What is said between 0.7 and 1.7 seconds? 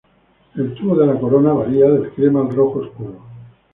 tubo de la corona